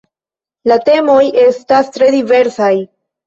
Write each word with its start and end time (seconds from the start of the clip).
La 0.71 0.77
temoj 0.87 1.17
estas 1.43 1.93
tre 1.99 2.09
diversaj. 2.17 2.73